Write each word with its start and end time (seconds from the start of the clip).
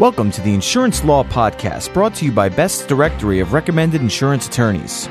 Welcome 0.00 0.32
to 0.32 0.40
the 0.40 0.52
Insurance 0.52 1.04
Law 1.04 1.22
Podcast, 1.22 1.94
brought 1.94 2.16
to 2.16 2.24
you 2.24 2.32
by 2.32 2.48
Best's 2.48 2.84
Directory 2.84 3.38
of 3.38 3.52
Recommended 3.52 4.00
Insurance 4.00 4.48
Attorneys. 4.48 5.08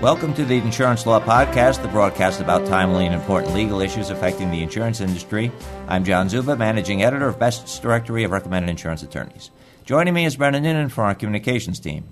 Welcome 0.00 0.32
to 0.36 0.44
the 0.46 0.56
Insurance 0.56 1.04
Law 1.04 1.20
Podcast, 1.20 1.82
the 1.82 1.88
broadcast 1.88 2.40
about 2.40 2.66
timely 2.66 3.04
and 3.04 3.14
important 3.14 3.52
legal 3.52 3.82
issues 3.82 4.08
affecting 4.08 4.50
the 4.50 4.62
insurance 4.62 5.02
industry. 5.02 5.52
I'm 5.86 6.02
John 6.06 6.30
Czuba, 6.30 6.56
Managing 6.56 7.02
Editor 7.02 7.28
of 7.28 7.38
Best's 7.38 7.78
Directory 7.78 8.24
of 8.24 8.30
Recommended 8.30 8.70
Insurance 8.70 9.02
Attorneys. 9.02 9.50
Joining 9.84 10.14
me 10.14 10.24
is 10.24 10.36
Brennan 10.36 10.62
Noonan 10.62 10.88
from 10.88 11.04
our 11.04 11.14
communications 11.14 11.78
team. 11.78 12.04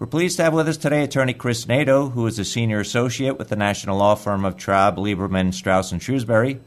We're 0.00 0.08
pleased 0.08 0.38
to 0.38 0.42
have 0.42 0.52
with 0.52 0.66
us 0.66 0.76
today 0.76 1.04
attorney 1.04 1.32
Chris 1.32 1.68
Nato, 1.68 2.08
who 2.08 2.26
is 2.26 2.40
a 2.40 2.44
senior 2.44 2.80
associate 2.80 3.38
with 3.38 3.50
the 3.50 3.56
national 3.56 3.98
law 3.98 4.16
firm 4.16 4.44
of 4.44 4.56
Traub, 4.56 4.96
Lieberman, 4.96 5.54
Straus, 5.54 5.92
and 5.92 6.00
Shrewsberry. 6.00 6.58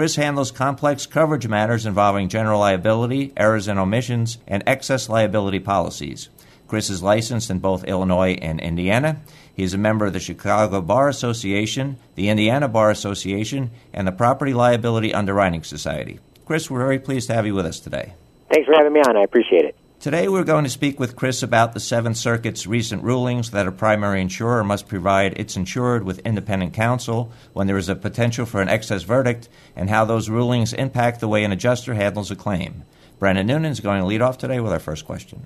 Chris 0.00 0.16
handles 0.16 0.50
complex 0.50 1.04
coverage 1.04 1.46
matters 1.46 1.84
involving 1.84 2.30
general 2.30 2.60
liability, 2.60 3.34
errors 3.36 3.68
and 3.68 3.78
omissions, 3.78 4.38
and 4.48 4.62
excess 4.66 5.10
liability 5.10 5.60
policies. 5.60 6.30
Chris 6.66 6.88
is 6.88 7.02
licensed 7.02 7.50
in 7.50 7.58
both 7.58 7.84
Illinois 7.84 8.32
and 8.40 8.62
Indiana. 8.62 9.20
He 9.54 9.62
is 9.62 9.74
a 9.74 9.76
member 9.76 10.06
of 10.06 10.14
the 10.14 10.18
Chicago 10.18 10.80
Bar 10.80 11.10
Association, 11.10 11.98
the 12.14 12.30
Indiana 12.30 12.66
Bar 12.66 12.90
Association, 12.90 13.72
and 13.92 14.08
the 14.08 14.12
Property 14.12 14.54
Liability 14.54 15.12
Underwriting 15.12 15.64
Society. 15.64 16.18
Chris, 16.46 16.70
we're 16.70 16.78
very 16.78 16.98
pleased 16.98 17.26
to 17.26 17.34
have 17.34 17.44
you 17.44 17.54
with 17.54 17.66
us 17.66 17.78
today. 17.78 18.14
Thanks 18.50 18.66
for 18.66 18.74
having 18.74 18.94
me 18.94 19.00
on. 19.00 19.18
I 19.18 19.22
appreciate 19.22 19.66
it. 19.66 19.76
Today, 20.00 20.28
we're 20.28 20.44
going 20.44 20.64
to 20.64 20.70
speak 20.70 20.98
with 20.98 21.14
Chris 21.14 21.42
about 21.42 21.74
the 21.74 21.78
Seventh 21.78 22.16
Circuit's 22.16 22.66
recent 22.66 23.04
rulings 23.04 23.50
that 23.50 23.66
a 23.66 23.70
primary 23.70 24.22
insurer 24.22 24.64
must 24.64 24.88
provide 24.88 25.38
its 25.38 25.58
insured 25.58 26.04
with 26.04 26.20
independent 26.20 26.72
counsel 26.72 27.30
when 27.52 27.66
there 27.66 27.76
is 27.76 27.90
a 27.90 27.94
potential 27.94 28.46
for 28.46 28.62
an 28.62 28.70
excess 28.70 29.02
verdict 29.02 29.50
and 29.76 29.90
how 29.90 30.06
those 30.06 30.30
rulings 30.30 30.72
impact 30.72 31.20
the 31.20 31.28
way 31.28 31.44
an 31.44 31.52
adjuster 31.52 31.92
handles 31.92 32.30
a 32.30 32.34
claim. 32.34 32.82
Brandon 33.18 33.46
Noonan 33.46 33.72
is 33.72 33.80
going 33.80 34.00
to 34.00 34.06
lead 34.06 34.22
off 34.22 34.38
today 34.38 34.58
with 34.58 34.72
our 34.72 34.78
first 34.78 35.04
question. 35.04 35.44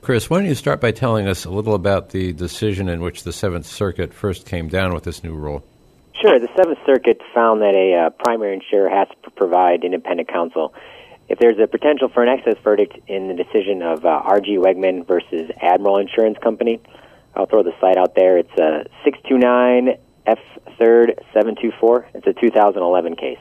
Chris, 0.00 0.28
why 0.28 0.40
don't 0.40 0.48
you 0.48 0.56
start 0.56 0.80
by 0.80 0.90
telling 0.90 1.28
us 1.28 1.44
a 1.44 1.50
little 1.50 1.76
about 1.76 2.10
the 2.10 2.32
decision 2.32 2.88
in 2.88 3.02
which 3.02 3.22
the 3.22 3.32
Seventh 3.32 3.66
Circuit 3.66 4.12
first 4.12 4.46
came 4.46 4.66
down 4.66 4.92
with 4.92 5.04
this 5.04 5.22
new 5.22 5.32
rule? 5.32 5.62
Sure. 6.20 6.40
The 6.40 6.48
Seventh 6.56 6.80
Circuit 6.84 7.20
found 7.32 7.62
that 7.62 7.74
a 7.74 8.06
uh, 8.06 8.10
primary 8.10 8.54
insurer 8.54 8.88
has 8.88 9.06
to 9.22 9.30
provide 9.30 9.84
independent 9.84 10.28
counsel 10.28 10.74
if 11.28 11.38
there's 11.38 11.58
a 11.58 11.66
potential 11.66 12.08
for 12.12 12.22
an 12.22 12.28
excess 12.28 12.56
verdict 12.62 12.98
in 13.06 13.28
the 13.28 13.34
decision 13.34 13.82
of 13.82 14.04
uh, 14.04 14.08
R.C. 14.08 14.58
Wegman 14.58 15.06
versus 15.06 15.50
Admiral 15.60 15.98
Insurance 15.98 16.38
Company, 16.42 16.80
I'll 17.34 17.46
throw 17.46 17.62
the 17.62 17.72
cite 17.80 17.96
out 17.96 18.14
there. 18.14 18.38
It's 18.38 18.52
uh, 18.52 18.84
629 19.04 19.96
F 20.26 20.38
third 20.78 21.18
724. 21.32 22.08
It's 22.14 22.26
a 22.26 22.32
2011 22.32 23.16
case. 23.16 23.38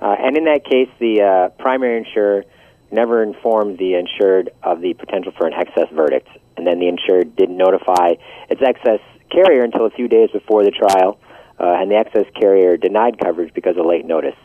Uh, 0.00 0.14
and 0.18 0.36
in 0.36 0.44
that 0.44 0.64
case, 0.64 0.88
the 0.98 1.22
uh, 1.22 1.48
primary 1.62 1.98
insurer 1.98 2.44
never 2.90 3.22
informed 3.22 3.78
the 3.78 3.94
insured 3.94 4.50
of 4.62 4.80
the 4.80 4.94
potential 4.94 5.32
for 5.36 5.46
an 5.46 5.54
excess 5.54 5.88
verdict. 5.92 6.28
And 6.56 6.66
then 6.66 6.78
the 6.78 6.88
insured 6.88 7.34
didn't 7.36 7.56
notify 7.56 8.14
its 8.50 8.62
excess 8.62 9.00
carrier 9.30 9.64
until 9.64 9.86
a 9.86 9.90
few 9.90 10.08
days 10.08 10.30
before 10.30 10.64
the 10.64 10.70
trial, 10.70 11.18
uh, 11.58 11.80
and 11.80 11.90
the 11.90 11.96
excess 11.96 12.26
carrier 12.38 12.76
denied 12.76 13.18
coverage 13.18 13.52
because 13.54 13.76
of 13.76 13.86
late 13.86 14.04
notice. 14.04 14.36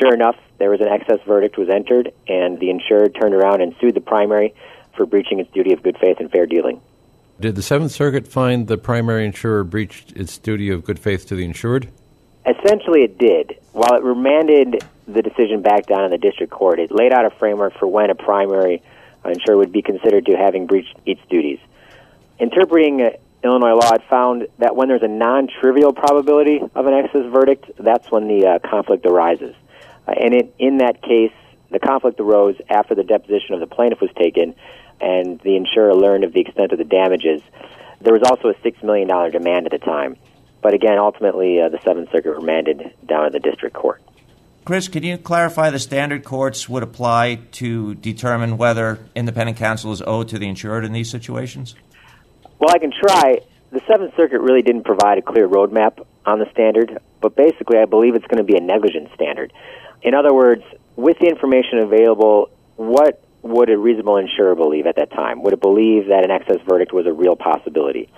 Sure 0.00 0.14
enough, 0.14 0.36
there 0.58 0.70
was 0.70 0.80
an 0.80 0.88
excess 0.88 1.18
verdict 1.26 1.58
was 1.58 1.68
entered, 1.68 2.12
and 2.26 2.58
the 2.58 2.70
insured 2.70 3.14
turned 3.20 3.34
around 3.34 3.60
and 3.60 3.74
sued 3.80 3.94
the 3.94 4.00
primary 4.00 4.54
for 4.96 5.04
breaching 5.04 5.40
its 5.40 5.50
duty 5.52 5.72
of 5.72 5.82
good 5.82 5.98
faith 5.98 6.16
and 6.20 6.30
fair 6.30 6.46
dealing. 6.46 6.80
Did 7.38 7.54
the 7.54 7.62
Seventh 7.62 7.92
Circuit 7.92 8.26
find 8.26 8.66
the 8.66 8.78
primary 8.78 9.26
insurer 9.26 9.62
breached 9.62 10.12
its 10.12 10.38
duty 10.38 10.70
of 10.70 10.84
good 10.84 10.98
faith 10.98 11.26
to 11.26 11.34
the 11.34 11.44
insured? 11.44 11.88
Essentially, 12.46 13.02
it 13.02 13.18
did. 13.18 13.58
While 13.72 13.94
it 13.94 14.02
remanded 14.02 14.82
the 15.06 15.20
decision 15.20 15.60
back 15.60 15.86
down 15.86 16.04
in 16.04 16.10
the 16.10 16.18
district 16.18 16.52
court, 16.52 16.78
it 16.78 16.90
laid 16.90 17.12
out 17.12 17.26
a 17.26 17.30
framework 17.30 17.74
for 17.78 17.86
when 17.86 18.08
a 18.08 18.14
primary 18.14 18.82
insurer 19.24 19.58
would 19.58 19.72
be 19.72 19.82
considered 19.82 20.24
to 20.26 20.36
having 20.36 20.66
breached 20.66 20.96
its 21.04 21.20
duties. 21.28 21.58
Interpreting 22.38 23.02
uh, 23.02 23.10
Illinois 23.44 23.74
law, 23.74 23.92
it 23.92 24.02
found 24.08 24.46
that 24.58 24.76
when 24.76 24.88
there's 24.88 25.02
a 25.02 25.08
non-trivial 25.08 25.92
probability 25.92 26.60
of 26.74 26.86
an 26.86 26.94
excess 26.94 27.30
verdict, 27.30 27.70
that's 27.78 28.10
when 28.10 28.28
the 28.28 28.46
uh, 28.46 28.68
conflict 28.68 29.04
arises. 29.04 29.54
And 30.16 30.34
it, 30.34 30.54
in 30.58 30.78
that 30.78 31.02
case, 31.02 31.32
the 31.70 31.78
conflict 31.78 32.20
arose 32.20 32.56
after 32.68 32.94
the 32.94 33.04
deposition 33.04 33.54
of 33.54 33.60
the 33.60 33.66
plaintiff 33.66 34.00
was 34.00 34.10
taken 34.18 34.54
and 35.00 35.40
the 35.40 35.56
insurer 35.56 35.94
learned 35.94 36.24
of 36.24 36.32
the 36.32 36.40
extent 36.40 36.72
of 36.72 36.78
the 36.78 36.84
damages. 36.84 37.42
There 38.00 38.12
was 38.12 38.22
also 38.28 38.48
a 38.48 38.54
$6 38.54 38.82
million 38.82 39.08
demand 39.30 39.66
at 39.66 39.72
the 39.72 39.78
time. 39.78 40.16
But 40.62 40.74
again, 40.74 40.98
ultimately, 40.98 41.60
uh, 41.60 41.68
the 41.70 41.78
Seventh 41.84 42.10
Circuit 42.10 42.32
remanded 42.32 42.92
down 43.06 43.24
to 43.24 43.30
the 43.30 43.40
district 43.40 43.74
court. 43.74 44.02
Chris, 44.64 44.88
can 44.88 45.02
you 45.02 45.16
clarify 45.16 45.70
the 45.70 45.78
standard 45.78 46.22
courts 46.22 46.68
would 46.68 46.82
apply 46.82 47.36
to 47.52 47.94
determine 47.94 48.58
whether 48.58 48.98
independent 49.14 49.56
counsel 49.56 49.90
is 49.92 50.02
owed 50.02 50.28
to 50.28 50.38
the 50.38 50.46
insured 50.46 50.84
in 50.84 50.92
these 50.92 51.10
situations? 51.10 51.74
Well, 52.58 52.70
I 52.70 52.78
can 52.78 52.92
try. 52.92 53.40
The 53.72 53.80
Seventh 53.90 54.14
Circuit 54.16 54.40
really 54.40 54.62
didn't 54.62 54.84
provide 54.84 55.16
a 55.16 55.22
clear 55.22 55.48
roadmap 55.48 56.04
on 56.26 56.38
the 56.38 56.46
standard, 56.52 56.98
but 57.22 57.34
basically, 57.36 57.78
I 57.78 57.86
believe 57.86 58.14
it's 58.14 58.26
going 58.26 58.44
to 58.44 58.44
be 58.44 58.56
a 58.56 58.60
negligence 58.60 59.08
standard. 59.14 59.52
In 60.02 60.14
other 60.14 60.32
words, 60.32 60.62
with 60.96 61.18
the 61.18 61.26
information 61.26 61.78
available, 61.78 62.50
what 62.76 63.22
would 63.42 63.70
a 63.70 63.78
reasonable 63.78 64.16
insurer 64.16 64.54
believe 64.54 64.86
at 64.86 64.96
that 64.96 65.10
time? 65.10 65.42
Would 65.42 65.52
it 65.52 65.60
believe 65.60 66.08
that 66.08 66.24
an 66.24 66.30
excess 66.30 66.58
verdict 66.66 66.92
was 66.92 67.06
a 67.06 67.12
real 67.12 67.36
possibility? 67.36 68.10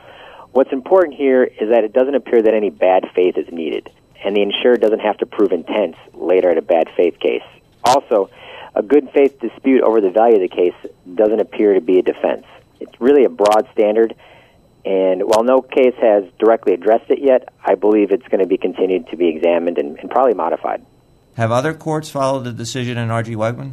What's 0.53 0.73
important 0.73 1.17
here 1.17 1.45
is 1.45 1.71
that 1.71 1.85
it 1.85 1.93
doesn't 1.93 2.15
appear 2.15 2.43
that 2.43 2.55
any 2.55 2.71
bad 2.71 3.09
faith 3.15 3.37
is 3.39 3.51
needed, 3.53 3.91
and 4.25 4.37
the 4.37 4.43
insurer 4.43 4.77
doesn't 4.77 5.01
have 5.01 5.19
to 5.19 5.27
prove 5.27 5.53
intent 5.53 5.97
later 6.13 6.51
in 6.51 6.59
a 6.59 6.63
bad 6.63 6.89
faith 6.97 7.19
case. 7.19 7.43
Also, 7.85 8.31
a 8.75 8.83
good 8.83 9.11
faith 9.13 9.41
dispute 9.41 9.83
over 9.83 10.01
the 10.01 10.11
value 10.11 10.37
of 10.37 10.43
the 10.43 10.49
case 10.49 10.75
doesn't 11.15 11.41
appear 11.41 11.75
to 11.75 11.81
be 11.81 11.99
a 11.99 12.03
defense. 12.03 12.45
It's 12.81 13.01
really 13.01 13.25
a 13.25 13.31
broad 13.31 13.69
standard, 13.73 14.15
and 14.85 15.23
while 15.23 15.45
no 15.45 15.63
case 15.63 15.95
has 16.01 16.25
directly 16.39 16.75
addressed 16.75 17.11
it 17.11 17.21
yet, 17.21 17.49
I 17.65 17.75
believe 17.75 18.13
it's 18.13 18.27
going 18.29 18.41
to 18.41 18.47
be 18.47 18.59
continued 18.59 19.09
to 19.09 19.17
be 19.17 19.29
examined 19.29 19.79
and, 19.79 19.99
and 19.99 20.11
probably 20.11 20.35
modified. 20.35 20.85
Have 21.37 21.51
other 21.51 21.73
courts 21.73 22.11
followed 22.11 22.45
the 22.45 22.53
decision 22.53 22.99
in 22.99 23.11
R.C. 23.11 23.35
Wegman? 23.35 23.73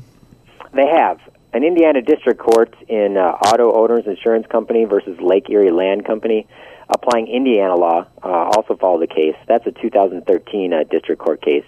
They 0.74 0.88
have. 0.88 1.20
An 1.52 1.64
Indiana 1.64 2.02
district 2.02 2.40
court 2.40 2.74
in 2.88 3.18
uh, 3.18 3.32
Auto 3.48 3.74
Owners 3.74 4.06
Insurance 4.06 4.46
Company 4.48 4.86
versus 4.86 5.20
Lake 5.20 5.50
Erie 5.50 5.72
Land 5.72 6.06
Company, 6.06 6.48
applying 6.90 7.28
Indiana 7.28 7.76
law, 7.76 8.06
uh, 8.24 8.28
also 8.28 8.76
followed 8.76 9.02
the 9.02 9.14
case. 9.14 9.36
That's 9.48 9.66
a 9.68 9.72
2013 9.72 10.74
uh, 10.74 10.84
district 10.90 11.22
court 11.22 11.42
case. 11.42 11.66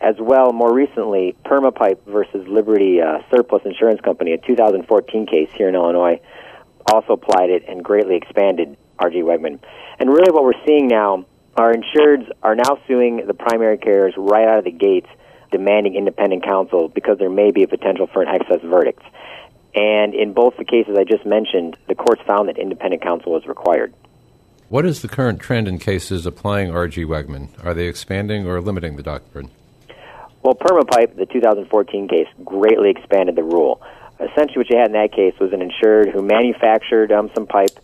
As 0.00 0.16
well, 0.18 0.52
more 0.52 0.74
recently, 0.74 1.36
Permapipe 1.44 2.04
versus 2.06 2.48
Liberty 2.48 3.00
uh, 3.00 3.18
Surplus 3.30 3.62
Insurance 3.64 4.00
Company, 4.00 4.32
a 4.32 4.38
2014 4.38 5.26
case 5.26 5.48
here 5.54 5.68
in 5.68 5.76
Illinois, 5.76 6.20
also 6.90 7.12
applied 7.12 7.50
it 7.50 7.64
and 7.68 7.84
greatly 7.84 8.16
expanded 8.16 8.76
R.C. 8.98 9.18
Wegman. 9.18 9.60
And 10.00 10.10
really, 10.10 10.32
what 10.32 10.42
we're 10.42 10.66
seeing 10.66 10.88
now 10.88 11.26
our 11.56 11.74
insureds 11.74 12.30
are 12.42 12.54
now 12.54 12.78
suing 12.86 13.26
the 13.26 13.34
primary 13.34 13.78
carriers 13.78 14.14
right 14.16 14.48
out 14.48 14.58
of 14.58 14.64
the 14.64 14.70
gates, 14.70 15.08
demanding 15.50 15.94
independent 15.94 16.44
counsel 16.44 16.88
because 16.88 17.18
there 17.18 17.30
may 17.30 17.50
be 17.50 17.62
a 17.62 17.68
potential 17.68 18.06
for 18.06 18.22
an 18.22 18.28
excess 18.28 18.60
verdict. 18.62 19.02
And 19.74 20.14
in 20.14 20.32
both 20.32 20.56
the 20.56 20.64
cases 20.64 20.96
I 20.98 21.04
just 21.04 21.24
mentioned, 21.26 21.76
the 21.88 21.94
courts 21.94 22.22
found 22.26 22.48
that 22.48 22.58
independent 22.58 23.02
counsel 23.02 23.32
was 23.32 23.46
required. 23.46 23.94
What 24.68 24.86
is 24.86 25.02
the 25.02 25.08
current 25.08 25.40
trend 25.40 25.68
in 25.68 25.78
cases 25.78 26.24
applying 26.24 26.70
R.C. 26.70 27.04
Wegman? 27.04 27.48
Are 27.62 27.74
they 27.74 27.86
expanding 27.86 28.46
or 28.46 28.60
limiting 28.60 28.96
the 28.96 29.02
doctrine? 29.02 29.50
Well, 30.42 30.54
Permapipe, 30.54 31.16
the 31.16 31.26
2014 31.26 32.08
case, 32.08 32.26
greatly 32.44 32.90
expanded 32.90 33.36
the 33.36 33.42
rule. 33.42 33.82
Essentially, 34.18 34.58
what 34.58 34.70
you 34.70 34.78
had 34.78 34.86
in 34.86 34.92
that 34.92 35.12
case 35.12 35.34
was 35.38 35.52
an 35.52 35.60
insured 35.62 36.08
who 36.08 36.22
manufactured 36.22 37.12
um, 37.12 37.30
some 37.34 37.46
pipe 37.46 37.78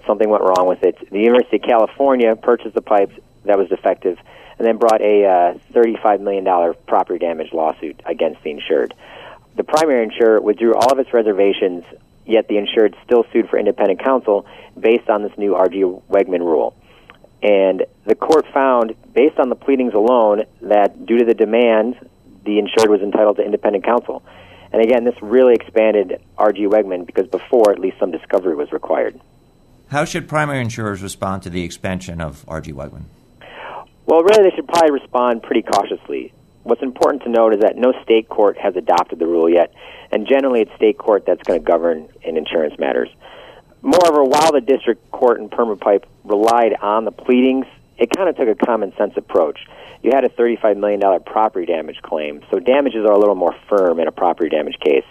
that 0.00 0.06
something 0.06 0.28
went 0.28 0.42
wrong 0.42 0.66
with 0.66 0.82
it. 0.82 0.96
The 1.10 1.20
University 1.20 1.56
of 1.56 1.62
California 1.62 2.34
purchased 2.36 2.74
the 2.74 2.82
pipes 2.82 3.14
that 3.44 3.58
was 3.58 3.68
defective 3.68 4.18
and 4.58 4.66
then 4.66 4.76
brought 4.76 5.00
a 5.00 5.24
uh, 5.24 5.58
$35 5.72 6.20
million 6.20 6.74
property 6.86 7.18
damage 7.18 7.52
lawsuit 7.52 8.00
against 8.04 8.42
the 8.42 8.50
insured. 8.50 8.94
The 9.56 9.64
primary 9.64 10.04
insurer 10.04 10.40
withdrew 10.40 10.74
all 10.74 10.92
of 10.92 10.98
its 10.98 11.12
reservations, 11.12 11.84
yet 12.26 12.48
the 12.48 12.58
insured 12.58 12.96
still 13.04 13.24
sued 13.32 13.48
for 13.48 13.58
independent 13.58 14.02
counsel 14.02 14.46
based 14.78 15.08
on 15.08 15.22
this 15.22 15.32
new 15.36 15.54
R.C. 15.54 15.82
Wegman 16.10 16.40
rule. 16.40 16.76
And 17.42 17.86
the 18.04 18.14
court 18.14 18.46
found, 18.52 18.94
based 19.14 19.38
on 19.38 19.48
the 19.48 19.56
pleadings 19.56 19.94
alone, 19.94 20.44
that 20.62 21.06
due 21.06 21.18
to 21.18 21.24
the 21.24 21.34
demand, 21.34 21.96
the 22.44 22.58
insured 22.58 22.90
was 22.90 23.00
entitled 23.00 23.36
to 23.36 23.42
independent 23.42 23.84
counsel. 23.84 24.22
And 24.72 24.82
again, 24.82 25.04
this 25.04 25.16
really 25.22 25.54
expanded 25.54 26.20
R.C. 26.38 26.66
Wegman 26.66 27.06
because 27.06 27.26
before, 27.26 27.72
at 27.72 27.78
least 27.78 27.98
some 27.98 28.10
discovery 28.10 28.54
was 28.54 28.70
required. 28.72 29.18
How 29.90 30.04
should 30.04 30.28
primary 30.28 30.60
insurers 30.60 31.02
respond 31.02 31.42
to 31.42 31.50
the 31.50 31.64
expansion 31.64 32.20
of 32.20 32.44
R.C. 32.46 32.72
Wegman? 32.72 33.04
Well, 34.06 34.22
really, 34.22 34.48
they 34.48 34.54
should 34.54 34.68
probably 34.68 34.92
respond 34.92 35.42
pretty 35.42 35.62
cautiously. 35.62 36.32
What's 36.62 36.82
important 36.82 37.24
to 37.24 37.28
note 37.28 37.54
is 37.54 37.60
that 37.62 37.76
no 37.76 37.92
state 38.04 38.28
court 38.28 38.56
has 38.58 38.76
adopted 38.76 39.18
the 39.18 39.26
rule 39.26 39.48
yet, 39.50 39.74
and 40.12 40.28
generally 40.28 40.60
it's 40.60 40.72
state 40.76 40.96
court 40.96 41.24
that's 41.26 41.42
going 41.42 41.58
to 41.58 41.64
govern 41.66 42.08
in 42.22 42.36
insurance 42.36 42.78
matters. 42.78 43.08
Moreover, 43.82 44.22
while 44.22 44.52
the 44.52 44.60
district 44.60 45.10
court 45.10 45.40
in 45.40 45.48
Permapipe 45.48 46.04
relied 46.22 46.74
on 46.80 47.04
the 47.04 47.10
pleadings, 47.12 47.66
it 47.98 48.10
kind 48.14 48.28
of 48.28 48.36
took 48.36 48.48
a 48.48 48.54
common 48.54 48.92
sense 48.96 49.14
approach. 49.16 49.58
You 50.04 50.12
had 50.14 50.24
a 50.24 50.28
$35 50.28 50.76
million 50.76 51.00
property 51.24 51.66
damage 51.66 52.00
claim, 52.02 52.42
so 52.48 52.60
damages 52.60 53.04
are 53.04 53.12
a 53.12 53.18
little 53.18 53.34
more 53.34 53.56
firm 53.68 53.98
in 53.98 54.06
a 54.06 54.12
property 54.12 54.50
damage 54.50 54.78
case. 54.78 55.04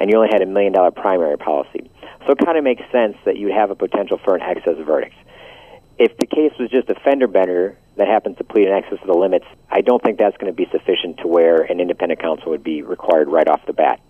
and 0.00 0.10
you 0.10 0.16
only 0.16 0.30
had 0.32 0.40
a 0.40 0.46
million 0.46 0.72
dollar 0.72 0.90
primary 0.90 1.36
policy. 1.36 1.90
So 2.26 2.32
it 2.32 2.38
kind 2.44 2.56
of 2.56 2.64
makes 2.64 2.82
sense 2.92 3.16
that 3.24 3.36
you'd 3.36 3.52
have 3.52 3.70
a 3.70 3.74
potential 3.74 4.18
for 4.24 4.36
an 4.36 4.42
excess 4.42 4.76
verdict. 4.86 5.14
If 5.98 6.16
the 6.18 6.26
case 6.26 6.52
was 6.58 6.70
just 6.70 6.88
a 6.88 6.94
fender 7.04 7.26
bender 7.26 7.76
that 7.96 8.08
happens 8.08 8.38
to 8.38 8.44
plead 8.44 8.68
in 8.68 8.72
excess 8.72 8.98
of 9.00 9.06
the 9.06 9.18
limits, 9.18 9.44
I 9.70 9.80
don't 9.82 10.02
think 10.02 10.18
that's 10.18 10.36
going 10.36 10.52
to 10.52 10.56
be 10.56 10.66
sufficient 10.70 11.18
to 11.18 11.28
where 11.28 11.62
an 11.62 11.80
independent 11.80 12.20
counsel 12.20 12.50
would 12.50 12.64
be 12.64 12.82
required 12.82 13.28
right 13.28 13.46
off 13.48 13.60
the 13.66 13.72
bat. 13.72 14.00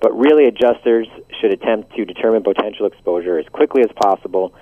But 0.00 0.18
really, 0.18 0.46
adjusters 0.46 1.06
should 1.40 1.52
attempt 1.52 1.94
to 1.94 2.04
determine 2.04 2.42
potential 2.42 2.86
exposure 2.86 3.38
as 3.38 3.46
quickly 3.48 3.82
as 3.82 3.90
possible. 3.94 4.52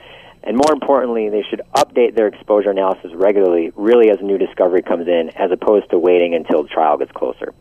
And 0.42 0.56
more 0.56 0.72
importantly, 0.72 1.28
they 1.30 1.44
should 1.48 1.62
update 1.76 2.14
their 2.14 2.28
exposure 2.28 2.70
analysis 2.70 3.10
regularly, 3.14 3.72
really 3.74 4.10
as 4.10 4.18
new 4.20 4.38
discovery 4.38 4.82
comes 4.82 5.08
in, 5.08 5.30
as 5.36 5.50
opposed 5.50 5.90
to 5.90 5.98
waiting 5.98 6.34
until 6.34 6.62
the 6.62 6.68
trial 6.68 6.98
gets 6.98 7.12
closer. 7.12 7.54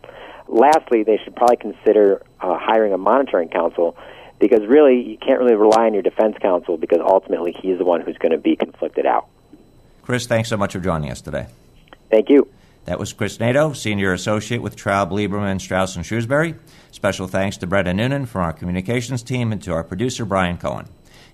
Lastly, 0.48 1.04
they 1.04 1.20
should 1.24 1.36
probably 1.36 1.58
consider 1.58 2.22
uh, 2.42 2.58
hiring 2.60 2.94
a 2.94 2.98
monitoring 2.98 3.50
counsel 3.50 3.98
because 4.40 4.66
really 4.68 5.02
you 5.02 5.18
can't 5.18 5.40
really 5.40 5.56
rely 5.56 5.86
on 5.86 5.94
your 5.94 6.04
defense 6.04 6.38
counsel 6.42 6.78
because 6.78 7.00
ultimately 7.02 7.52
he's 7.52 7.78
the 7.78 7.86
one 7.86 8.02
who's 8.02 8.18
going 8.18 8.32
to 8.32 8.38
be 8.38 8.56
conflicted 8.56 9.06
out. 9.06 9.28
Chris, 10.02 10.26
thanks 10.26 10.50
so 10.50 10.58
much 10.58 10.74
for 10.74 10.80
joining 10.80 11.12
us 11.12 11.22
today. 11.22 11.48
Thank 12.10 12.30
you. 12.30 12.48
That 12.86 12.98
was 12.98 13.14
Chris 13.14 13.40
Nato, 13.40 13.74
Senior 13.74 14.14
Associate 14.14 14.62
with 14.62 14.76
Traub, 14.76 15.12
Lieberman, 15.12 15.62
Straus, 15.62 15.96
and 15.96 16.04
Shrewsberry. 16.04 16.58
Special 16.92 17.28
thanks 17.28 17.58
to 17.58 17.68
Brenda 17.68 17.94
Noonan 17.94 18.26
from 18.26 18.42
our 18.42 18.54
communications 18.54 19.22
team 19.22 19.52
and 19.52 19.62
to 19.62 19.74
our 19.74 19.84
producer, 19.84 20.26
Brian 20.26 20.58
Cohen. 20.58 20.88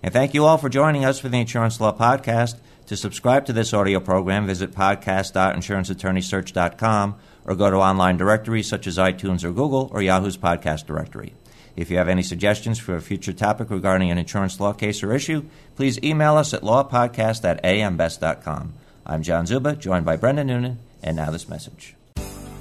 And 0.04 0.12
thank 0.12 0.34
you 0.34 0.44
all 0.44 0.58
for 0.58 0.68
joining 0.68 1.06
us 1.06 1.20
for 1.20 1.30
the 1.30 1.40
Insurance 1.40 1.80
Law 1.80 1.98
Podcast. 1.98 2.58
To 2.88 2.98
subscribe 2.98 3.46
to 3.46 3.54
this 3.54 3.74
audio 3.74 4.00
program, 4.00 4.46
visit 4.46 4.74
podcast.insuranceattorneysearch.com 4.74 7.16
or 7.46 7.56
go 7.56 7.72
to 7.72 7.78
online 7.78 8.18
directories 8.18 8.68
such 8.68 8.86
as 8.86 8.98
iTunes 8.98 9.44
or 9.44 9.52
Google 9.52 9.90
or 9.94 10.02
Yahoo's 10.02 10.38
podcast 10.38 10.86
directory. 10.86 11.34
If 11.76 11.92
you 11.92 11.98
have 11.98 12.08
any 12.08 12.24
suggestions 12.24 12.80
for 12.80 12.96
a 12.96 13.02
future 13.02 13.34
topic 13.34 13.70
regarding 13.70 14.10
an 14.10 14.18
insurance 14.18 14.60
law 14.60 14.74
case 14.74 15.04
or 15.04 15.14
issue, 15.14 15.46
please 15.76 16.02
email 16.04 16.38
us 16.38 16.54
at 16.54 16.62
lawpodcast 16.62 17.44
at 17.44 17.64
ambest.com. 17.64 18.74
I'm 19.06 19.24
John 19.24 19.46
Czuba, 19.46 19.78
joined 19.78 20.06
by 20.06 20.16
Brenda 20.16 20.44
Noonan, 20.44 20.80
and 21.04 21.18
now 21.18 21.32
this 21.32 21.50
message. 21.50 21.96